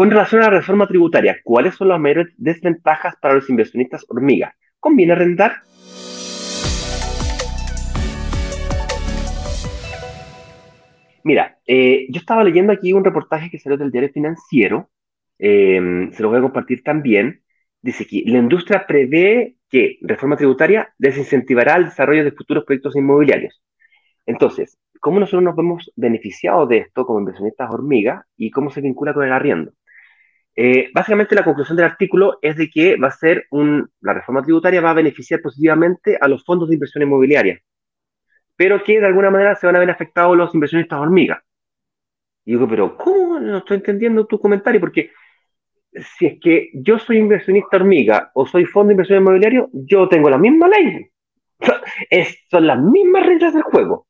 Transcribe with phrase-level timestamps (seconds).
[0.00, 4.56] Con relación a la reforma tributaria, ¿cuáles son las mayores desventajas para los inversionistas hormiga?
[4.78, 5.56] ¿Conviene arrendar?
[11.22, 14.88] Mira, eh, yo estaba leyendo aquí un reportaje que salió del diario financiero,
[15.38, 17.42] eh, se lo voy a compartir también.
[17.82, 23.62] Dice que la industria prevé que reforma tributaria desincentivará el desarrollo de futuros proyectos inmobiliarios.
[24.24, 29.12] Entonces, ¿cómo nosotros nos vemos beneficiados de esto como inversionistas hormiga y cómo se vincula
[29.12, 29.72] con el arriendo?
[30.62, 34.42] Eh, básicamente la conclusión del artículo es de que va a ser un, la reforma
[34.42, 37.58] tributaria va a beneficiar positivamente a los fondos de inversión inmobiliaria,
[38.56, 41.42] pero que de alguna manera se van a ver afectados los inversionistas hormiga.
[42.44, 43.40] Y digo, pero ¿cómo?
[43.40, 45.12] No estoy entendiendo tu comentario, porque
[45.94, 50.28] si es que yo soy inversionista hormiga o soy fondo de inversión inmobiliario, yo tengo
[50.28, 51.10] la misma ley.
[52.50, 54.08] son las mismas reglas del juego.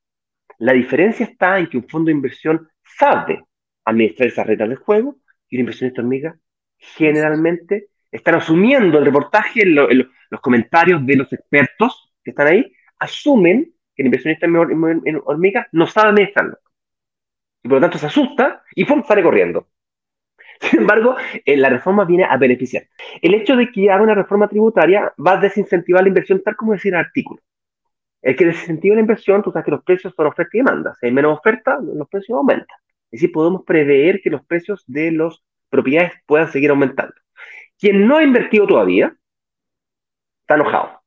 [0.58, 3.44] La diferencia está en que un fondo de inversión sabe
[3.84, 5.14] administrar esas reglas del juego
[5.50, 6.36] y un inversionista hormiga
[6.78, 14.02] generalmente están asumiendo el reportaje, los comentarios de los expertos que están ahí, asumen que
[14.02, 14.46] el inversionista
[15.24, 16.58] hormiga no sabe administrarlo.
[17.62, 19.02] Y por lo tanto se asusta y ¡pum!
[19.04, 19.68] sale corriendo.
[20.60, 22.84] Sin embargo, eh, la reforma viene a beneficiar.
[23.20, 26.72] El hecho de que haga una reforma tributaria va a desincentivar la inversión, tal como
[26.72, 27.40] decía el artículo.
[28.22, 30.94] El que desincentiva la inversión, tú sabes que los precios son oferta y demanda.
[31.00, 32.76] Si hay menos oferta, los precios aumentan.
[33.10, 37.14] Y si podemos prever que los precios de las propiedades puedan seguir aumentando.
[37.78, 39.16] Quien no ha invertido todavía,
[40.42, 41.00] está enojado.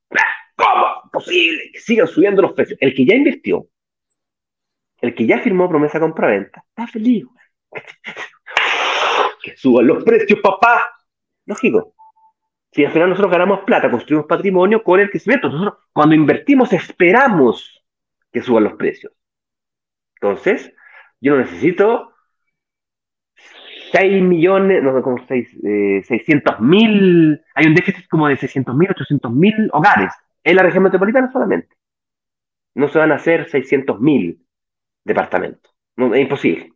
[0.55, 1.09] ¿Cómo?
[1.11, 2.77] Posible que sigan subiendo los precios.
[2.81, 3.67] El que ya invirtió,
[5.01, 7.25] el que ya firmó promesa compra-venta, está feliz
[9.43, 10.89] que suban los precios, papá.
[11.45, 11.93] Lógico.
[12.71, 15.49] Si al final nosotros ganamos plata, construimos patrimonio con el crecimiento.
[15.49, 17.83] Nosotros cuando invertimos esperamos
[18.31, 19.13] que suban los precios.
[20.15, 20.73] Entonces,
[21.23, 22.11] yo no necesito
[23.93, 28.89] 6 millones, no sé, como 6, 600 mil, hay un déficit como de 600 mil,
[28.91, 30.13] 800 mil hogares
[30.43, 31.69] en la región metropolitana solamente.
[32.75, 34.45] No se van a hacer 600 mil
[35.05, 35.73] departamentos.
[35.95, 36.73] No, es imposible.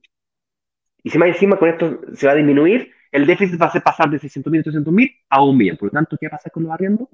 [1.03, 3.83] Y si más encima con esto se va a disminuir, el déficit va a ser
[3.83, 5.77] pasar de 600.000 a 300.000 a un millón.
[5.77, 7.09] Por lo tanto, ¿qué va a pasar con los arriendos?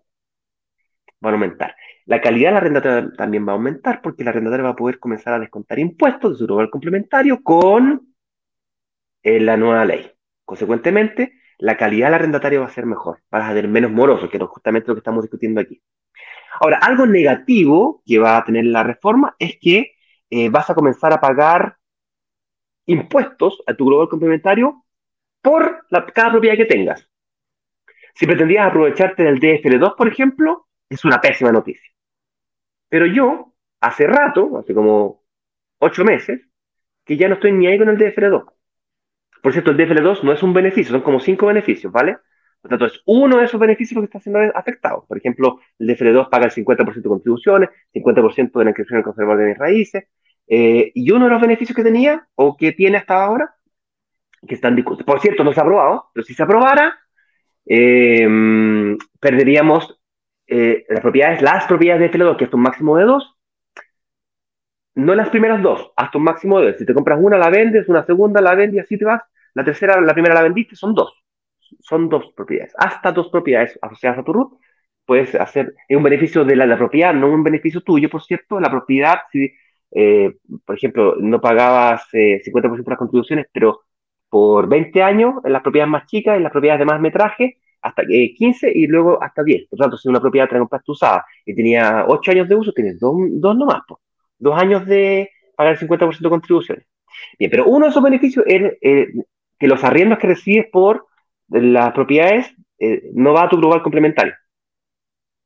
[1.24, 1.76] Van a aumentar.
[2.06, 5.00] La calidad de la arrendataria también va a aumentar porque la arrendataria va a poder
[5.00, 8.14] comenzar a descontar impuestos de su lugar complementario con
[9.24, 10.12] eh, la nueva ley.
[10.44, 14.36] Consecuentemente, la calidad del arrendatario va a ser mejor, va a ser menos moroso, que
[14.36, 15.82] es justamente lo que estamos discutiendo aquí.
[16.60, 19.94] Ahora, algo negativo que va a tener la reforma es que
[20.30, 21.78] eh, vas a comenzar a pagar
[22.86, 24.84] impuestos a tu global complementario
[25.42, 27.10] por cada propiedad que tengas.
[28.14, 31.92] Si pretendías aprovecharte del DFL2, por ejemplo, es una pésima noticia.
[32.90, 35.24] Pero yo, hace rato, hace como
[35.80, 36.42] ocho meses,
[37.06, 38.46] que ya no estoy ni ahí con el DFL2.
[39.42, 42.18] Por cierto, el DFL2 no es un beneficio, son como cinco beneficios, ¿vale?
[42.62, 45.06] Por tanto, es uno de esos beneficios que está siendo afectado.
[45.08, 49.42] Por ejemplo, el DFL2 paga el 50% de contribuciones, 50% de la inscripción en conservador
[49.42, 50.06] de mis raíces,
[50.48, 53.54] eh, y uno de los beneficios que tenía, o que tiene hasta ahora,
[54.48, 56.98] que están por cierto, no se ha aprobado, pero si se aprobara,
[57.66, 60.00] eh, perderíamos
[60.54, 63.36] eh, las propiedades, las propiedades de FL2, que es un máximo de dos,
[64.96, 66.78] no las primeras dos, hasta un máximo de dos.
[66.78, 69.22] Si te compras una, la vendes, una segunda, la vendes y así te vas.
[69.56, 71.14] La tercera, la primera la vendiste, son dos.
[71.80, 72.74] Son dos propiedades.
[72.78, 74.60] Hasta dos propiedades asociadas a tu RUT
[75.06, 78.60] puedes hacer, es un beneficio de la, la, propiedad, no un beneficio tuyo, por cierto.
[78.60, 79.52] La propiedad, si
[79.92, 80.36] eh,
[80.66, 83.82] por ejemplo, no pagabas 50% de las contribuciones, pero
[84.30, 88.04] por 20 años en las propiedades más chicas, en las propiedades de más metraje, hasta
[88.06, 89.68] 15 y luego hasta 10.
[89.70, 92.72] Por lo tanto, si una propiedad te compraste usada y tenía 8 años de uso,
[92.74, 94.00] tienes dos, dos nomás, pues.
[94.40, 96.86] dos años de pagar el 50% de contribuciones.
[97.38, 99.08] Bien, pero uno de esos beneficios es eh,
[99.60, 101.08] que los arriendos que recibes por
[101.50, 104.34] las propiedades eh, no va a tu global complementario.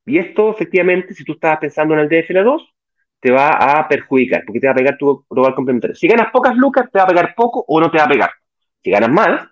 [0.06, 2.62] Y esto, efectivamente, si tú estabas pensando en el DFL2,
[3.20, 5.96] te va a perjudicar, porque te va a pegar tu global complementario.
[5.96, 8.30] Si ganas pocas lucas, te va a pegar poco o no te va a pegar.
[8.84, 9.48] Si ganas más,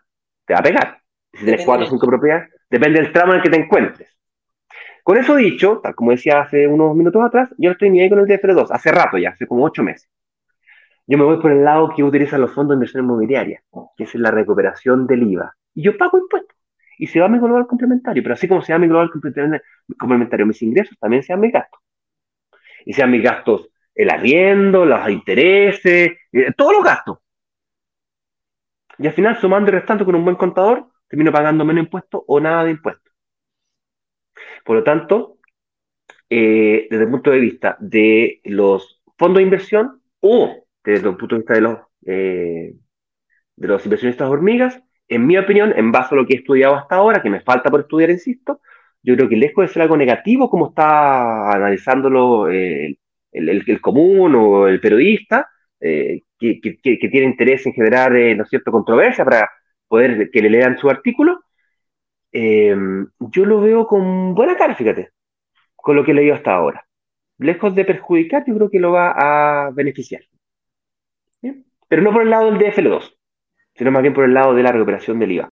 [0.46, 1.04] te va a pegar.
[1.35, 4.17] Si tienes cuatro o cinco propiedades, depende del tramo en el que te encuentres.
[5.03, 8.09] Con eso dicho, tal como decía hace unos minutos atrás, yo no estoy ni ahí
[8.09, 10.09] con el DFR2, hace rato ya, hace como ocho meses.
[11.08, 13.61] Yo me voy por el lado que utilizan los fondos de inversión inmobiliaria,
[13.96, 15.55] que es la recuperación del IVA.
[15.76, 16.58] Y yo pago impuestos.
[16.97, 20.61] Y se va mi global complementario, pero así como se va mi global complementario, mis
[20.61, 21.79] ingresos también se van mis gastos
[22.85, 27.20] y sean mis gastos el arriendo, los intereses, eh, todos los gastos.
[28.97, 32.40] Y al final, sumando y restando con un buen contador, termino pagando menos impuestos o
[32.40, 33.13] nada de impuestos.
[34.63, 35.37] Por lo tanto,
[36.29, 41.35] eh, desde el punto de vista de los fondos de inversión o desde el punto
[41.35, 42.75] de vista de los, eh,
[43.55, 47.22] de inversionistas hormigas, en mi opinión, en base a lo que he estudiado hasta ahora,
[47.22, 48.61] que me falta por estudiar, insisto,
[49.03, 52.97] yo creo que lejos de ser algo negativo, como está analizándolo eh,
[53.31, 55.47] el, común o el periodista,
[55.79, 59.49] eh, que, que, que, tiene interés en generar, eh, ¿no es cierto?, controversia para
[59.96, 61.46] poder que le lean su artículo,
[62.34, 62.76] eh,
[63.20, 65.12] yo lo veo con buena cara, fíjate,
[65.74, 66.86] con lo que he leído hasta ahora.
[67.38, 70.22] Lejos de perjudicar, yo creo que lo va a beneficiar.
[71.88, 73.16] Pero no por el lado del DFL2,
[73.76, 75.44] sino más bien por el lado de la recuperación del IVA.